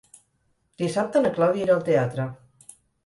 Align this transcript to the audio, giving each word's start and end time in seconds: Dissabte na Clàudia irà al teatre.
Dissabte 0.83 1.23
na 1.25 1.33
Clàudia 1.35 1.67
irà 1.67 1.75
al 1.77 1.85
teatre. 1.91 2.27